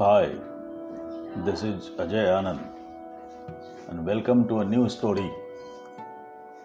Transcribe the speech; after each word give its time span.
Hi, 0.00 0.28
this 1.44 1.64
is 1.64 1.90
Ajay 1.98 2.26
Anand, 2.32 2.60
and 3.88 4.06
welcome 4.06 4.46
to 4.46 4.58
a 4.60 4.64
new 4.64 4.88
story 4.88 5.28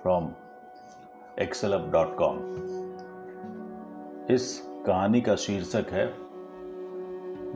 from 0.03 0.35
excelup.com. 1.38 2.38
इस 4.31 4.46
कहानी 4.87 5.22
का 5.22 5.35
शीर्षक 5.35 5.85
है 5.91 6.05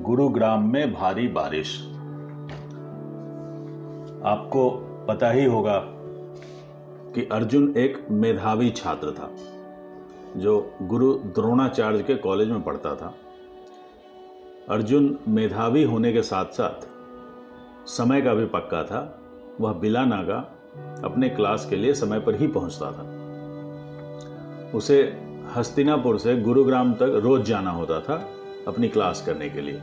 गुरुग्राम 0.03 0.67
में 0.73 0.93
भारी 0.93 1.27
बारिश 1.27 1.77
आपको 4.33 4.69
पता 5.07 5.31
ही 5.31 5.45
होगा 5.45 5.79
कि 7.15 7.29
अर्जुन 7.31 7.73
एक 7.77 8.05
मेधावी 8.23 8.71
छात्र 8.71 9.11
था 9.11 9.29
जो 10.39 10.59
गुरु 10.81 11.13
द्रोणाचार्य 11.13 12.03
के 12.03 12.15
कॉलेज 12.15 12.49
में 12.49 12.63
पढ़ता 12.63 12.95
था 12.95 13.13
अर्जुन 14.69 15.17
मेधावी 15.27 15.83
होने 15.83 16.13
के 16.13 16.21
साथ 16.21 16.45
साथ 16.45 16.85
समय 17.87 18.21
का 18.21 18.33
भी 18.33 18.45
पक्का 18.45 18.83
था। 18.83 19.19
वह 19.61 19.73
बिला 19.73 20.05
नागा 20.05 20.37
अपने 21.03 21.29
क्लास 21.29 21.67
के 21.69 21.75
लिए 21.75 21.93
समय 21.93 22.19
पर 22.19 22.35
ही 22.35 22.47
पहुँचता 22.47 22.91
था। 22.91 23.03
उसे 24.73 25.17
हस्तिनापुर 25.55 26.19
से 26.19 26.35
गुरुग्राम 26.35 26.93
तक 26.93 27.21
रोज 27.23 27.45
जाना 27.45 27.71
होता 27.71 27.99
था 27.99 28.15
अपनी 28.67 28.87
क्लास 28.87 29.23
करने 29.25 29.49
के 29.49 29.61
लिए। 29.61 29.75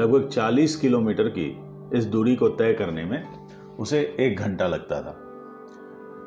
लगभग 0.00 0.28
40 0.28 0.76
किलोमीटर 0.76 1.28
की 1.28 1.64
इस 1.94 2.04
दूरी 2.04 2.36
को 2.36 2.48
तय 2.48 2.72
करने 2.72 3.04
में 3.04 3.22
उसे 3.78 4.16
एक 4.20 4.38
घंटा 4.38 4.66
लगता 4.66 5.00
था। 5.02 5.16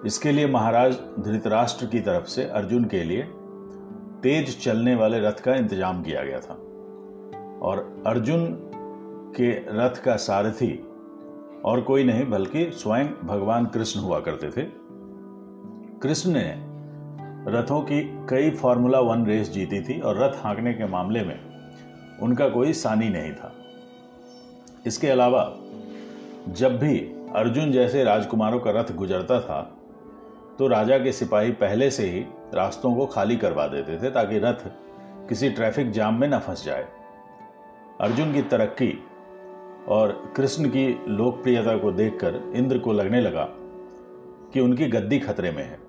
इसके 0.05 0.31
लिए 0.31 0.47
महाराज 0.47 0.97
धृतराष्ट्र 1.19 1.85
की 1.85 1.99
तरफ़ 1.99 2.25
से 2.25 2.43
अर्जुन 2.43 2.83
के 2.83 3.03
लिए 3.03 3.23
तेज 4.23 4.63
चलने 4.63 4.95
वाले 4.95 5.19
रथ 5.19 5.43
का 5.43 5.55
इंतज़ाम 5.55 6.03
किया 6.03 6.23
गया 6.23 6.39
था। 6.39 6.59
और 7.63 8.03
अर्जुन 8.07 8.45
के 9.35 9.51
रथ 9.69 10.03
का 10.03 10.15
सारथी 10.15 10.71
और 11.65 11.81
कोई 11.81 12.03
नहीं, 12.03 12.29
बल्कि 12.29 12.69
स्वयं 12.73 13.07
भगवान 13.23 13.65
कृष्ण 13.65 13.99
हुआ 13.99 14.19
करते 14.19 14.49
थे। 14.49 14.65
कृष्ण 15.99 16.31
ने 16.31 16.55
रथों 17.51 17.81
की 17.81 18.01
कई 18.29 18.51
फॉर्मूला 18.51 18.99
वन 18.99 19.25
रेस 19.25 19.49
जीती 19.49 19.81
थी 19.81 19.99
और 19.99 20.17
रथ 20.17 20.33
हाँकने 20.35 20.73
के 20.73 20.87
मामले 20.87 21.23
में 21.23 21.39
उनका 22.21 22.49
कोई 22.49 22.73
सानी 22.73 23.09
नहीं 23.09 23.31
था। 23.33 23.53
इसके 24.85 25.09
अलावा, 25.09 25.43
जब 26.49 26.77
भी 26.79 26.97
अर्जुन 27.35 27.71
जैसे 27.71 28.03
राजकुमारों 28.03 28.59
का 28.59 28.71
रथ 28.71 28.93
गुजरता 28.95 29.39
था 29.41 29.61
तो 30.59 30.67
राजा 30.67 30.97
के 30.97 31.11
सिपाही 31.11 31.51
पहले 31.51 31.89
से 31.91 32.09
ही 32.09 32.19
रास्तों 32.53 32.95
को 32.95 33.05
खाली 33.05 33.35
करवा 33.35 33.67
देते 33.67 33.97
थे 33.97 34.09
ताकि 34.09 34.39
रथ 34.39 34.67
किसी 35.29 35.49
ट्रैफ़िक 35.49 35.91
जाम 35.91 36.19
में 36.19 36.27
न 36.27 36.39
फंस 36.39 36.65
जाए। 36.65 36.87
अर्जुन 38.03 38.33
की 38.33 38.41
तरक्की 38.41 39.03
और 39.87 40.33
कृष्ण 40.37 40.69
की 40.69 41.05
लोकप्रियता 41.07 41.77
को 41.77 41.91
देखकर 41.91 42.53
इंद्र 42.55 42.79
को 42.79 42.93
लगने 42.93 43.21
लगा 43.21 43.47
कि 44.53 44.59
उनकी 44.59 44.87
गद्दी 44.87 45.19
खतरे 45.19 45.51
में 45.51 45.63
है। 45.63 45.79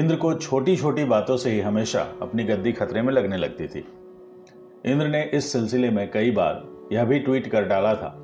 इंद्र 0.00 0.16
को 0.16 0.34
छोटी 0.34 0.76
छोटी 0.76 1.04
बातों 1.04 1.36
से 1.36 1.50
ही 1.50 1.60
हमेशा 1.60 2.02
अपनी 2.22 2.44
गद्दी 2.44 2.72
खतरे 2.72 3.02
में 3.02 3.12
लगने 3.12 3.36
लगती 3.36 3.68
थी। 3.68 3.84
इंद्र 4.84 5.08
ने 5.08 5.22
इस 5.24 5.52
सिलसिले 5.52 5.90
में 5.90 6.10
कई 6.10 6.30
बार 6.30 6.68
यह 6.92 7.04
भी 7.04 7.18
ट्वीट 7.18 7.46
कर 7.46 7.64
डाला 7.64 7.94
था 7.94 8.16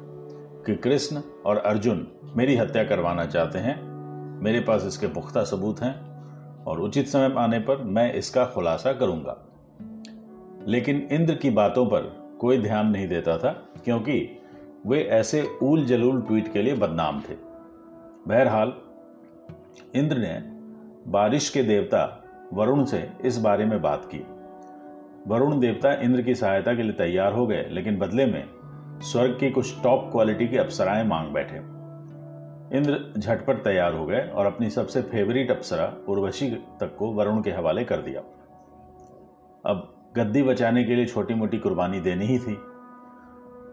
कि 0.66 0.76
कृष्ण 0.76 1.20
और 1.46 1.56
अर्जुन 1.56 2.08
मेरी 2.36 2.56
हत्या 2.56 2.84
करवाना 2.84 3.26
चाहते 3.26 3.58
हैं, 3.58 3.82
मेरे 4.42 4.60
पास 4.60 4.84
इसके 4.84 5.06
पुख्ता 5.06 5.44
सबूत 5.44 5.80
हैं 5.80 5.94
और 6.64 6.80
उचित 6.80 7.08
समय 7.08 7.34
आने 7.38 7.58
पर 7.58 7.76
मैं 7.76 8.14
इसका 8.14 8.44
खुलासा 8.44 8.92
करूँगा। 8.92 9.48
लेकिन 10.68 11.08
इंद्र 11.12 11.34
की 11.34 11.50
बातों 11.50 11.86
पर 11.86 12.21
कोई 12.42 12.58
ध्यान 12.58 12.86
नहीं 12.86 13.08
देता 13.08 13.38
था, 13.38 13.50
क्योंकि 13.84 14.38
वे 14.86 15.02
ऐसे 15.02 15.58
ऊल 15.62 15.84
जलूल 15.84 16.20
ट्वीट 16.22 16.52
के 16.52 16.62
लिए 16.62 16.74
बदनाम 16.74 17.20
थे। 17.20 17.34
बहरहाल, 18.28 18.72
इंद्र 19.94 20.18
ने 20.18 20.40
बारिश 21.10 21.48
के 21.50 21.62
देवता 21.62 22.24
वरुण 22.52 22.84
से 22.84 23.10
इस 23.24 23.38
बारे 23.38 23.64
में 23.64 23.82
बात 23.82 24.04
की। 24.04 24.24
वरुण 25.26 25.60
देवता 25.60 25.92
इंद्र 25.92 26.22
की 26.22 26.34
सहायता 26.34 26.74
के 26.74 26.82
लिए 26.82 26.92
तैयार 26.92 27.32
हो 27.32 27.46
गए, 27.46 27.66
लेकिन 27.70 27.98
बदले 27.98 28.26
में 28.26 28.44
स्वर्ग 29.02 29.36
की 29.40 29.50
कुछ 29.50 29.82
टॉप 29.82 30.08
क्वालिटी 30.12 30.48
की 30.48 30.56
अप्सराएँ 30.56 31.04
मांग 31.04 31.32
बैठे। 31.32 31.56
इंद्र 32.78 33.20
झटपट 33.20 33.64
तैयार 33.64 33.94
हो 33.94 34.06
गए 34.06 34.28
और 34.28 34.46
अपनी 34.46 34.70
सबसे 34.70 35.02
फेवरेट 35.02 35.50
अप्सरा 35.50 35.92
उर्वशी 36.08 36.50
तक 36.80 36.96
को 36.98 37.12
वरुण 37.12 37.42
के 37.42 37.50
हवाले 37.50 37.84
कर 37.84 37.96
दिया। 37.96 38.20
अब 39.66 40.01
गद्दी 40.16 40.42
बचाने 40.42 40.84
के 40.84 40.94
लिए 40.94 41.06
छोटी 41.06 41.34
मोटी 41.34 41.58
कुर्बानी 41.58 42.00
देनी 42.00 42.26
ही 42.26 42.38
थी। 42.38 42.56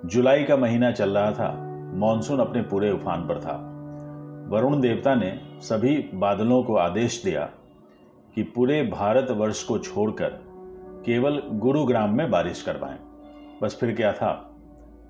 जुलाई 0.06 0.44
का 0.44 0.58
महीना 0.58 0.92
चल 0.92 1.10
रहा 1.10 1.32
था, 1.32 1.50
मॉनसून 1.96 2.40
अपने 2.40 2.62
पूरे 2.62 2.92
उफान 2.92 3.22
पर 3.22 3.40
था। 3.40 3.56
वरुण 4.50 4.80
देवता 4.82 5.16
ने 5.16 5.42
सभी 5.60 6.10
बादलों 6.14 6.64
को 6.64 6.76
आदेश 6.76 7.24
दिया 7.24 7.50
कि 8.36 8.44
पूरे 8.44 8.84
भारत 8.84 9.32
वर्ष 9.32 9.64
को 9.64 9.78
छोड़कर 9.80 10.30
केवल 11.06 11.42
गुरुग्राम 11.50 12.16
में 12.18 12.32
बारिश 12.32 12.62
करवाएँ। 12.62 12.98
बस 13.64 13.78
फिर 13.80 13.96
क्या 13.96 14.14
था? 14.14 14.32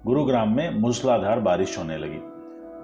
गुरुग्राम 0.05 0.55
में 0.55 0.79
मूसलाधार 0.79 1.39
बारिश 1.39 1.77
होने 1.77 1.97
लगी। 1.97 2.19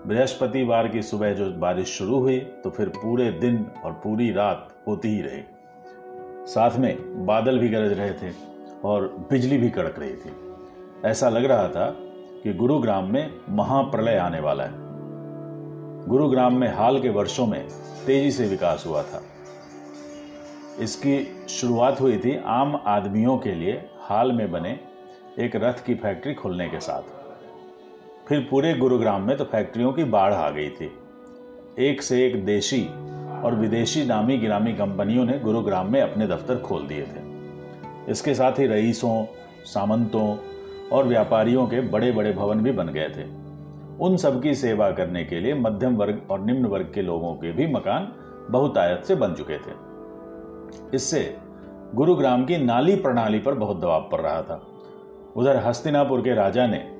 बृहस्पतिवार 0.09 0.87
की 0.87 1.01
सुबह 1.01 1.33
जो 1.33 1.51
बारिश 1.51 1.87
शुरू 1.87 2.19
हुई 2.19 2.39
तो 2.39 2.69
फिर 2.69 2.89
पूरे 2.89 3.31
दिन 3.31 3.65
और 3.85 3.91
पूरी 3.93 4.31
रात 4.31 4.83
होती 4.87 5.07
ही 5.07 5.21
रही। 5.21 5.43
साथ 6.45 6.77
में 6.77 7.25
बादल 7.25 7.59
भी 7.59 7.69
गरज 7.69 7.93
रहे 7.93 8.11
थे 8.11 8.33
और 8.83 9.07
बिजली 9.29 9.57
भी 9.57 9.69
कड़क 9.69 9.99
रही 9.99 10.13
थी। 10.13 10.31
ऐसा 11.05 11.29
लग 11.29 11.45
रहा 11.45 11.67
था 11.67 11.85
कि 12.43 12.53
गुरुग्राम 12.53 13.11
में 13.13 13.31
महाप्रलय 13.49 14.17
आने 14.17 14.39
वाला 14.39 14.63
है। 14.63 14.83
गुरुग्राम 16.07 16.57
में 16.57 16.67
हाल 16.73 16.99
के 17.01 17.09
वर्षों 17.09 17.45
में 17.45 17.67
तेज़ी 18.05 18.31
से 18.31 18.45
विकास 18.45 18.83
हुआ 18.87 19.03
था। 19.03 19.21
इसकी 20.79 21.45
शुरुआत 21.49 22.01
हुई 22.01 22.17
थी 22.17 22.35
आम 22.45 22.81
आदमियों 22.85 23.37
के 23.37 23.55
लिए 23.55 23.89
हाल 23.99 24.31
में 24.31 24.51
बने 24.51 24.79
एक 25.39 25.55
रथ 25.55 25.85
की 25.85 25.95
फैक्ट्री 25.95 26.33
खुलने 26.33 26.67
के 26.69 26.79
साथ। 26.79 27.01
फिर 28.27 28.47
पूरे 28.51 28.73
गुरुग्राम 28.73 29.21
में 29.21 29.37
तो 29.37 29.43
फैक्ट्रियों 29.43 29.93
की 29.93 30.03
बाढ़ 30.03 30.33
आ 30.33 30.49
गई 30.49 30.69
थी। 30.69 30.91
एक 31.79 32.01
से 32.01 32.25
एक 32.27 32.45
देशी 32.45 32.87
और 33.45 33.55
विदेशी 33.55 34.05
नामी 34.05 34.37
गिरामी 34.37 34.73
कंपनियों 34.73 35.25
ने 35.25 35.39
गुरुग्राम 35.39 35.91
में 35.91 36.01
अपने 36.01 36.27
दफ्तर 36.27 36.55
खोल 36.55 36.87
दिए 36.87 37.01
थे। 37.01 37.23
इसके 38.11 38.33
साथ 38.33 38.51
ही 38.51 38.67
रईसों, 38.67 39.25
सामंतों 39.65 40.37
और 40.91 41.07
व्यापारियों 41.07 41.67
के 41.67 41.81
बड़े 41.81 42.11
बड़े 42.11 42.33
भवन 42.33 42.59
भी 42.59 42.71
बन 42.71 42.87
गए 42.87 43.09
थे। 43.09 43.23
उन 43.99 44.17
सब 44.17 44.41
की 44.41 44.55
सेवा 44.55 44.91
करने 44.91 45.23
के 45.23 45.39
लिए 45.39 45.53
मध्यम 45.53 45.95
वर्ग 45.95 46.21
और 46.29 46.39
निम्न 46.39 46.65
वर्ग 46.65 46.91
के 46.95 47.01
लोगों 47.01 47.33
के 47.33 47.51
भी 47.51 47.67
मकान 47.67 48.11
बहुतायत 48.49 49.03
से 49.03 49.15
बन 49.15 49.33
चुके 49.33 49.57
थे। 49.57 49.73
इससे 50.93 51.37
गुरुग्राम 51.95 52.45
की 52.45 52.57
नाली 52.57 52.95
प्रणाली 52.95 53.39
पर 53.39 53.53
बहुत 53.53 53.77
दबाव 53.77 54.09
पड़ 54.11 54.21
रहा 54.21 54.41
था। 54.41 54.67
उधर 55.35 55.57
हस्तिनापुर 55.57 56.21
के 56.21 56.33
राजा 56.33 56.67
ने 56.67 56.91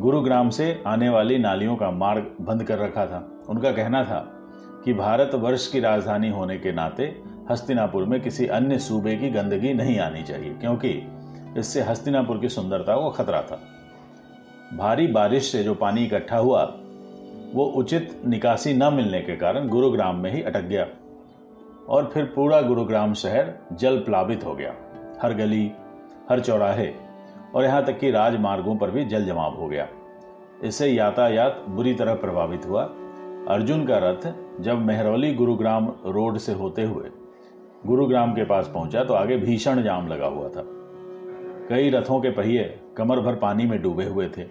गुरुग्राम 0.00 0.48
से 0.48 0.82
आने 0.86 1.08
वाली 1.08 1.38
नालियों 1.38 1.76
का 1.76 1.90
मार्ग 1.90 2.36
बंद 2.40 2.64
कर 2.64 2.78
रखा 2.78 3.06
था। 3.06 3.30
उनका 3.48 3.72
कहना 3.72 4.04
था 4.04 4.33
कि 4.84 4.92
भारत 4.92 5.30
वर्ष 5.34 5.66
की 5.66 5.80
राजधानी 5.80 6.30
होने 6.30 6.58
के 6.58 6.72
नाते 6.72 7.04
हस्तिनापुर 7.50 8.04
में 8.04 8.20
किसी 8.20 8.46
अन्य 8.46 8.78
सूबे 8.78 9.14
की 9.16 9.30
गंदगी 9.30 9.72
नहीं 9.74 9.98
आनी 9.98 10.22
चाहिए, 10.22 10.54
क्योंकि 10.54 10.90
इससे 11.58 11.82
हस्तिनापुर 11.82 12.38
की 12.38 12.48
सुंदरता 12.48 12.96
को 12.96 13.10
खतरा 13.10 13.42
था। 13.42 13.60
भारी 14.76 15.06
बारिश 15.06 15.50
से 15.52 15.62
जो 15.64 15.74
पानी 15.74 16.04
इकट्ठा 16.04 16.36
हुआ, 16.36 16.62
वो 17.54 17.64
उचित 17.76 18.20
निकासी 18.26 18.74
न 18.74 18.92
मिलने 18.94 19.20
के 19.20 19.36
कारण 19.36 19.68
गुरुग्राम 19.68 20.16
में 20.16 20.30
ही 20.32 20.42
अटक 20.42 20.62
गया 20.62 20.86
और 21.88 22.10
फिर 22.14 22.24
पूरा 22.24 22.60
गुरुग्राम 22.60 23.14
शहर 23.14 23.52
जल 23.72 23.98
प्लावित 23.98 24.44
हो 24.44 24.54
गया। 24.54 24.74
हर 25.22 25.34
गली, 25.34 25.70
हर 26.30 26.40
चौराहे 26.40 26.92
और 27.54 27.64
यहाँ 27.64 27.84
तक 27.84 27.98
कि 27.98 28.10
राजमार्गों 28.10 28.76
पर 28.76 28.90
भी 28.90 29.04
जल 29.04 29.24
जमाव 29.24 29.54
हो 29.54 29.68
गया। 29.68 29.86
इससे 30.64 30.88
यातायात 30.88 31.64
बुरी 31.68 31.94
तरह 31.94 32.14
प्रभावित 32.14 32.66
हुआ। 32.66 32.82
अर्जुन 33.48 33.84
का 33.86 33.98
रथ 34.02 34.26
जब 34.60 34.84
मेहरौली 34.86 35.32
गुरुग्राम 35.34 35.88
रोड 36.06 36.38
से 36.38 36.52
होते 36.52 36.82
हुए 36.84 37.10
गुरुग्राम 37.86 38.32
के 38.32 38.44
पास 38.44 38.70
पहुँचा 38.74 39.02
तो 39.04 39.14
आगे 39.14 39.36
भीषण 39.36 39.82
जाम 39.82 40.08
लगा 40.08 40.26
हुआ 40.26 40.48
था। 40.48 40.62
कई 41.68 41.90
रथों 41.90 42.20
के 42.20 42.30
पहिए 42.30 42.62
कमर 42.96 43.20
भर 43.20 43.34
पानी 43.34 43.66
में 43.66 43.80
डूबे 43.82 44.04
हुए 44.04 44.28
थे। 44.28 44.42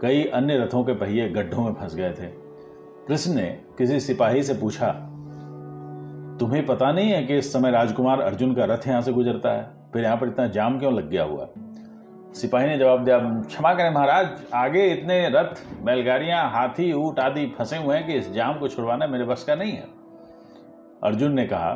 कई 0.00 0.24
अन्य 0.24 0.58
रथों 0.58 0.82
के 0.84 0.92
पहिए 0.94 1.28
गड्ढों 1.28 1.64
में 1.64 1.72
फंस 1.72 1.94
गए 1.94 2.10
थे। 2.10 2.26
कृष्ण 3.08 3.34
ने 3.34 3.46
किसी 3.78 4.00
सिपाही 4.00 4.42
से 4.42 4.54
पूछा, 4.54 4.90
तुम्हें 6.40 6.64
पता 6.66 6.90
नहीं 6.92 7.10
है 7.10 7.22
कि 7.24 7.36
इस 7.38 7.52
समय 7.52 7.70
राजकुमार 7.70 8.20
अर्जुन 8.20 8.54
का 8.54 8.64
रथ 8.64 8.86
यहाँ 8.88 9.00
से 9.02 9.12
गुजरता 9.12 9.52
है? 9.52 9.70
फिर 9.92 10.02
यहाँ 10.04 10.16
पर 10.16 10.28
इतना 10.28 10.46
जाम 10.48 10.78
क्यों 10.78 10.92
लग 10.94 11.08
गया 11.10 11.24
हुआ? 11.24 11.48
सिपाही 12.34 12.66
ने 12.66 12.78
जवाब 12.78 13.04
दिया, 13.04 13.18
क्षमा 13.40 13.72
करें 13.74 13.90
महाराज, 13.90 14.28
आगे 14.54 14.86
इतने 14.86 15.28
रथ, 15.28 15.60
बैलगाड़ियाँ, 15.84 16.50
हाथी, 16.50 16.92
ऊट 16.92 17.18
आदि 17.20 17.46
फंसे 17.58 17.76
हुए 17.76 17.96
हैं 17.96 18.06
कि 18.06 18.14
इस 18.14 18.30
जाम 18.32 18.58
को 18.58 18.68
छुड़वाना 18.68 19.06
मेरे 19.06 19.24
बस 19.24 19.44
का 19.44 19.54
नहीं 19.54 19.72
है। 19.72 19.86
अर्जुन 21.04 21.32
ने 21.32 21.46
कहा, 21.46 21.70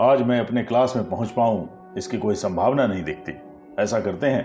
आज 0.00 0.22
मैं 0.22 0.38
अपने 0.40 0.62
क्लास 0.62 0.96
में 0.96 1.08
पहुँच 1.10 1.30
पाऊँ, 1.30 1.68
इसकी 1.98 2.18
कोई 2.18 2.34
संभावना 2.34 2.86
नहीं 2.86 3.02
दिखती। 3.04 3.32
ऐसा 3.78 4.00
करते 4.00 4.26
हैं, 4.26 4.44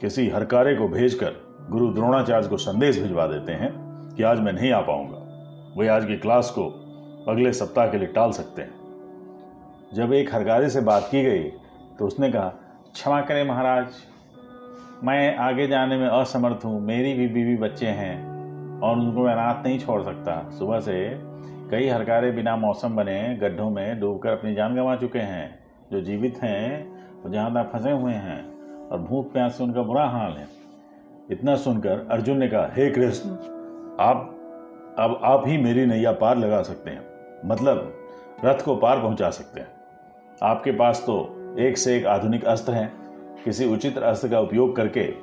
किसी 0.00 0.28
हरकारे 0.28 0.74
को 0.76 0.88
भेजकर 0.88 1.34
गुरु 1.70 1.88
द्रोणाचार्य 1.94 2.48
को 2.48 2.56
संदेश 2.56 2.98
भिजवा 2.98 3.26
देते 3.26 3.52
हैं 3.52 3.72
कि 4.16 4.22
आज 4.22 4.40
मैं 4.40 4.52
नहीं 4.52 4.72
आ 4.72 4.80
पाऊँगा। 4.80 5.18
वे 5.78 5.88
आज 5.88 6.04
की 6.04 6.16
क्लास 6.16 6.50
को 6.50 6.66
अगले 7.28 7.52
सप्ताह 7.52 7.86
के 7.86 7.98
लिए 7.98 8.08
टाल 8.08 8.30
सकते 8.32 8.62
हैं। 8.62 8.74
जब 9.94 10.12
एक 10.12 10.34
हरकारे 10.34 10.70
से 10.70 10.80
बात 10.80 11.08
की 11.10 11.22
गई 11.24 11.44
तो 11.98 12.06
उसने 12.06 12.30
कहा 12.32 12.52
क्षमा 12.98 13.20
करें 13.20 13.44
महाराज। 13.44 13.86
मैं 15.04 15.36
आगे 15.36 15.66
जाने 15.66 15.96
में 15.96 16.08
असमर्थ 16.08 16.64
हूँ। 16.64 16.80
मेरी 16.80 17.14
भी 17.14 17.28
बीवी 17.28 17.56
बच्चे 17.56 17.86
हैं 17.86 18.24
और 18.80 18.96
उनको 18.96 19.20
मैं 19.20 19.34
रात 19.34 19.62
नहीं 19.66 19.78
छोड़ 19.78 20.02
सकता। 20.02 20.50
सुबह 20.50 20.80
से 20.80 21.20
कई 21.70 21.88
हरकारे 21.88 22.30
बिना 22.30 22.56
मौसम 22.56 22.96
बने 22.96 23.34
गड्ढों 23.34 23.70
में 23.70 24.00
डूबकर 24.00 24.28
अपनी 24.28 24.54
जान 24.54 24.76
गंवा 24.76 24.96
चुके 24.96 25.18
हैं। 25.18 25.58
जो 25.92 26.00
जीवित 26.00 26.38
हैं, 26.42 26.92
वो 27.22 27.30
जहाँ 27.30 27.50
तक 27.50 27.70
फंसे 27.72 27.90
हुए 27.90 28.12
हैं 28.12 28.44
और 28.88 28.98
भूख 28.98 29.32
प्यास 29.32 29.58
से 29.58 29.64
उनका 29.64 29.82
बुरा 29.82 30.04
हाल 30.04 30.32
है। 30.32 30.46
इतना 31.30 31.56
सुनकर 31.56 32.08
अर्जुन 32.10 32.38
ने 32.38 32.48
कहा, 32.48 32.70
हे 32.76 32.90
कृष्ण, 32.90 33.30
आप, 34.00 34.34
अब 34.98 35.20
आप 35.24 35.42
ही 35.46 35.58
मेरी 35.58 35.86
नैया 35.86 36.12
पार 36.12 36.36
लगा 36.36 36.62
सकते 36.62 36.90
हैं। 36.90 37.02
मतलब 37.44 37.94
रथ 38.44 38.64
को 38.64 38.76
पार 38.76 39.00
पहुँचा 39.00 39.30
सकते 39.30 39.60
हैं। 39.60 39.68
आपके 40.42 40.72
पास 40.72 41.04
तो 41.06 41.34
एक 41.58 41.78
से 41.78 41.96
एक 41.96 42.06
आधुनिक 42.06 42.44
अस्त्र 42.44 42.72
हैं। 42.72 42.92
किसी 43.44 43.64
उचित 43.64 43.98
अस्त्र 43.98 44.28
का 44.28 44.40
उपयोग 44.40 44.76
करके 44.76 45.14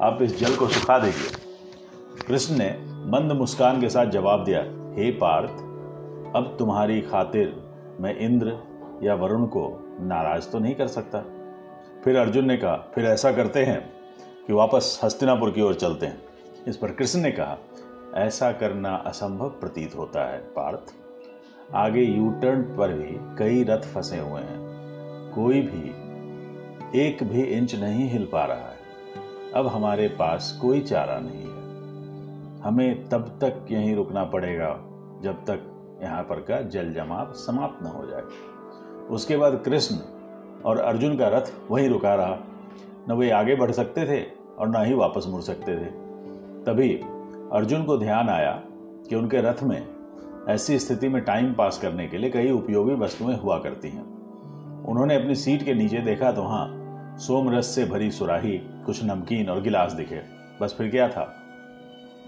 आप 0.00 0.18
इस 0.22 0.40
जल 0.40 0.56
को 0.56 0.68
सुखा 0.68 0.98
देंगे। 0.98 1.42
कृष्ण 2.26 2.56
ने 2.58 2.70
मंद 2.82 3.32
मुस्कान 3.32 3.80
के 3.80 3.88
साथ 3.88 4.06
जवाब 4.06 4.44
दिया, 4.44 4.60
हे 4.96 5.10
पार्थ, 5.10 5.50
अब 6.36 6.56
तुम्हारी 6.58 7.00
खातिर 7.00 7.62
मैं 8.00 8.16
इंद्र 8.16 8.58
या 9.02 9.14
वरुण 9.14 9.46
को 9.46 9.96
नाराज़ 10.00 10.50
तो 10.50 10.58
नहीं 10.58 10.74
कर 10.74 10.86
सकता। 10.86 11.24
फिर 12.04 12.16
अर्जुन 12.16 12.44
ने 12.44 12.56
कहा, 12.56 12.76
फिर 12.76 13.04
ऐसा 13.04 13.32
करते 13.32 13.64
हैं 13.64 13.92
कि 14.46 14.52
वापस 14.52 15.00
हस्तिनापुर 15.04 15.50
की 15.50 15.60
ओर 15.60 15.74
चलते 15.74 16.06
हैं। 16.06 16.22
इस 16.68 16.76
पर 16.76 16.90
कृष्ण 16.90 17.20
ने 17.20 17.30
कहा, 17.30 17.58
ऐसा 18.14 18.52
करना 18.52 18.94
असंभव 18.94 19.48
प्रतीत 19.48 19.96
होता 19.96 20.32
है, 20.32 20.38
पार्थ। 20.38 20.94
आगे 21.74 22.02
यू 22.02 22.30
टर्न 22.30 22.62
पर 22.62 22.92
भी 22.92 23.36
कई 23.38 23.64
रथ 23.64 23.80
फंसे 23.80 24.18
हुए 24.18 24.40
हैं। 24.40 24.71
कोई 25.34 25.60
भी 25.60 26.02
एक 27.00 27.22
भी 27.22 27.42
इंच 27.42 27.74
नहीं 27.74 28.10
हिल 28.10 28.28
पा 28.32 28.44
रहा 28.44 28.56
है। 28.56 28.82
अब 29.54 29.66
हमारे 29.66 30.08
पास 30.08 30.58
कोई 30.62 30.80
चारा 30.80 31.20
नहीं 31.20 31.42
है। 31.42 31.62
हमें 32.60 33.08
तब 33.08 33.38
तक 33.40 33.66
यहीं 33.70 33.96
रुकना 33.96 34.24
पड़ेगा 34.24 34.80
जब 35.22 35.34
तक 35.34 35.60
यहाँ 36.02 36.22
पर 36.22 36.36
का 36.36 36.62
जल 36.62 36.92
जमाव 36.92 37.32
समाप्त 37.32 37.82
न 37.82 37.86
हो 37.86 38.06
जाए। 38.06 38.22
उसके 39.10 39.36
बाद 39.36 39.62
कृष्ण 39.64 39.96
और 40.64 40.78
अर्जुन 40.78 41.16
का 41.16 41.28
रथ 41.28 41.70
वहीं 41.70 41.88
रुका 41.88 42.14
रहा। 42.14 42.38
न 43.08 43.12
वे 43.12 43.30
आगे 43.30 43.54
बढ़ 43.54 43.70
सकते 43.70 44.06
थे 44.06 44.26
और 44.58 44.68
न 44.68 44.84
ही 44.84 44.94
वापस 44.94 45.24
मुड़ 45.28 45.42
सकते 45.42 45.72
थे। 45.72 45.90
तभी 46.64 46.94
अर्जुन 47.52 47.84
को 47.84 47.98
ध्यान 47.98 48.28
आया 48.28 48.62
कि 49.08 49.16
उनके 49.16 49.38
रथ 49.38 49.62
में 49.62 49.88
ऐसी 50.48 50.78
स्थिति 50.78 51.08
में 51.08 51.22
टाइम 51.22 51.54
पास 51.54 51.78
करने 51.78 52.08
के 52.08 52.18
लिए 52.18 52.30
कई 52.30 52.50
उपयोगी 52.50 52.94
वस्तुएँ 52.94 53.36
हुआ 53.36 53.58
करती 53.58 53.88
हैं। 53.88 54.11
उन्होंने 54.88 55.14
अपनी 55.14 55.34
सीट 55.34 55.64
के 55.64 55.74
नीचे 55.74 55.98
देखा 55.98 56.32
तो 56.32 56.42
वहाँ 56.42 57.16
सोम 57.18 57.50
रस 57.50 57.66
से 57.66 57.84
भरी 57.84 58.10
सुराही, 58.10 58.58
कुछ 58.86 59.04
नमकीन 59.04 59.48
और 59.48 59.60
गिलास 59.62 59.92
दिखे। 59.92 60.20
बस 60.60 60.74
फिर 60.78 60.90
क्या 60.90 61.08
था? 61.08 61.34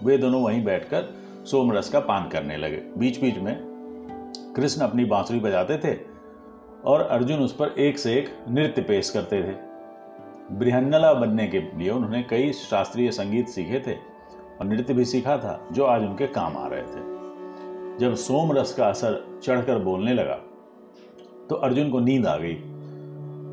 वे 0.03 0.17
दोनों 0.17 0.41
वहीं 0.43 0.63
बैठकर 0.63 1.13
सोम 1.45 1.71
रस 1.71 1.89
का 1.89 1.99
पान 1.99 2.27
करने 2.29 2.57
लगे। 2.57 2.77
बीच 2.97 3.21
बीच 3.21 3.37
में 3.37 3.55
कृष्ण 4.55 4.81
अपनी 4.81 5.05
बांसुरी 5.05 5.39
बजाते 5.39 5.77
थे 5.77 5.97
और 6.85 7.01
अर्जुन 7.01 7.39
उस 7.39 7.55
पर 7.55 7.75
एक 7.79 7.99
से 7.99 8.13
एक 8.13 8.29
नृत्य 8.49 8.81
पेश 8.81 9.09
करते 9.09 9.43
थे। 9.43 9.55
बृहन्नला 10.51 11.13
बनने 11.13 11.47
के 11.47 11.59
लिए 11.59 11.89
उन्होंने 11.89 12.23
कई 12.23 12.51
शास्त्रीय 12.53 13.11
संगीत 13.11 13.47
सीखे 13.47 13.79
थे 13.87 13.95
और 14.59 14.65
नृत्य 14.65 14.93
भी 14.93 15.05
सीखा 15.05 15.37
था, 15.37 15.69
जो 15.71 15.85
आज 15.85 16.01
उनके 16.01 16.27
काम 16.27 16.57
आ 16.57 16.67
रहे 16.67 16.81
थे। 16.81 17.99
जब 17.99 18.15
सोम 18.15 18.51
रस 18.51 18.73
का 18.73 18.87
असर 18.87 19.39
चढ़कर 19.43 19.79
बोलने 19.79 20.13
लगा 20.13 20.39
तो 21.49 21.55
अर्जुन 21.55 21.89
को 21.89 21.99
नींद 21.99 22.25
आ 22.27 22.37
गई। 22.37 22.53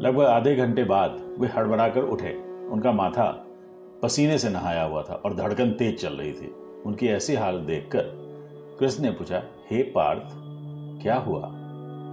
लगभग 0.01 0.25
आधे 0.25 0.55
घंटे 0.57 0.85
बाद 0.85 1.21
वे 1.39 1.49
हड़बड़ाकर 1.49 2.03
उठे। 2.03 2.33
उनका 2.69 2.93
माथा 2.93 3.47
पसीने 4.03 4.39
से 4.39 4.51
नहाया 4.51 4.83
हुआ 4.83 5.03
था 5.03 5.15
और 5.15 5.35
धड़कन 5.35 5.71
तेज 5.71 6.01
चल 6.01 6.13
रही 6.13 6.33
थी। 6.33 6.55
उनकी 6.87 7.09
ऐसी 7.09 7.35
हालत 7.35 7.61
देखकर 7.61 8.23
कृष्ण 8.81 9.03
ने 9.03 9.11
पूछा, 9.11 9.43
हे 9.71 9.83
पार्थ, 9.83 10.23
क्या 11.03 11.17
हुआ? 11.17 11.41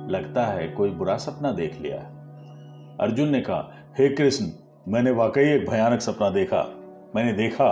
लगता 0.09 0.45
है 0.45 0.67
कोई 0.67 0.89
बुरा 0.89 1.17
सपना 1.17 1.51
देख 1.51 1.81
लिया 1.81 1.97
अर्जुन 2.99 3.29
ने 3.29 3.41
कहा, 3.41 3.71
हे 3.97 4.09
कृष्ण, 4.09 4.45
मैंने 4.87 5.11
वाकई 5.11 5.41
एक 5.41 5.69
भयानक 5.69 6.01
सपना 6.01 6.29
देखा। 6.29 6.65
मैंने 7.15 7.33
देखा 7.33 7.71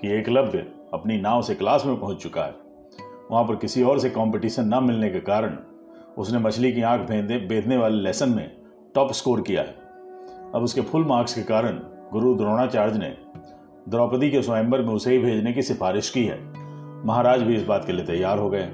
कि 0.00 0.08
एकलव्य 0.08 0.58
अपनी 0.94 1.20
नाव 1.20 1.42
से 1.42 1.54
क्लास 1.54 1.86
में 1.86 2.00
पहुँच 2.00 2.22
चुका 2.22 2.42
है। 2.42 2.54
वहाँ 3.30 3.44
पर 3.44 3.56
किसी 3.56 3.82
और 3.82 3.98
से 3.98 4.10
कंपटीशन 4.10 4.64
ना 4.64 4.80
मिलने 4.80 5.10
के 5.10 5.20
कारण 5.20 5.56
उसने 6.18 6.38
मछली 6.38 6.72
की 6.72 6.82
आँख 6.82 7.08
भेदने 7.08 7.38
बेचने 7.38 7.76
वाले 7.76 8.02
लेसन 8.02 8.28
में 8.28 8.56
टॉप 8.94 9.12
स्कोर 9.12 9.40
किया 9.40 9.62
है। 9.62 9.74
अब 10.54 10.62
उसके 10.62 10.80
फुल 10.80 11.04
मार्क्स 11.04 11.34
के 11.34 11.42
कारण 11.42 11.80
गुरु 12.12 12.34
द्रोणाचार्य 12.34 12.98
ने 12.98 13.16
द्रौपदी 13.88 14.30
के 14.30 14.42
स्वयंवर 14.42 14.82
में 14.82 14.94
उसे 14.94 15.12
ही 15.12 15.18
भेजने 15.18 15.52
की 15.52 15.62
सिफारिश 15.62 16.10
की 16.10 16.24
है। 16.24 16.38
महाराज 17.06 17.42
भी 17.42 17.56
इस 17.56 17.62
बात 17.62 17.84
के 17.84 17.92
लिए 17.92 18.04
तैयार 18.04 18.38
हो 18.38 18.50
गए। 18.50 18.66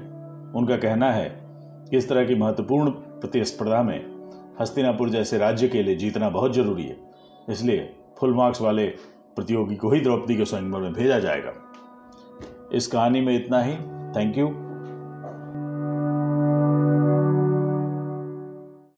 उनका 0.55 0.77
कहना 0.77 1.11
है 1.11 1.41
कि 1.89 1.97
इस 1.97 2.09
तरह 2.09 2.25
की 2.25 2.35
महत्वपूर्ण 2.35 2.89
प्रतिस्पर्धा 2.89 3.83
में 3.83 4.29
हस्तिनापुर 4.61 5.09
जैसे 5.09 5.37
राज्य 5.37 5.67
के 5.67 5.83
लिए 5.83 5.95
जीतना 5.95 6.29
बहुत 6.29 6.53
ज़रूरी 6.53 6.83
है। 6.83 6.97
इसलिए 7.49 7.95
फुल 8.19 8.33
मार्क्स 8.33 8.61
वाले 8.61 8.87
प्रतियोगी 9.35 9.75
को 9.75 9.91
ही 9.91 10.01
द्रौपदी 10.01 10.35
के 10.35 10.45
स्वयंवर 10.45 10.79
में 10.79 10.93
भेजा 10.93 11.19
जाएगा। 11.19 11.53
इस 12.73 12.87
कहानी 12.87 13.21
में 13.21 13.35
इतना 13.35 13.61
ही। 13.61 13.73
Thank 14.15 14.37
you 14.37 14.62